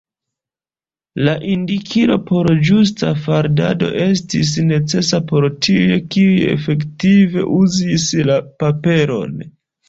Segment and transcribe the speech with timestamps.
[1.27, 9.39] La indikilo por ĝusta faldado estis necesa por tiuj, kiuj efektive uzis la paperon.